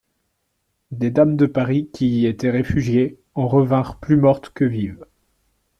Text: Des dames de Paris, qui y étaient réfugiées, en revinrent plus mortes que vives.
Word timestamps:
Des 0.89 1.11
dames 1.11 1.35
de 1.37 1.45
Paris, 1.45 1.87
qui 1.93 2.07
y 2.21 2.25
étaient 2.25 2.49
réfugiées, 2.49 3.19
en 3.35 3.47
revinrent 3.47 3.99
plus 3.99 4.17
mortes 4.17 4.49
que 4.49 4.65
vives. 4.65 5.05